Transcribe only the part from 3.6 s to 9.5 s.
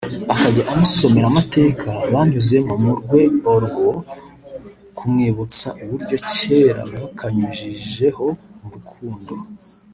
rwo kumwibutsa uburyo kera bakanyujijeho mu rukundo…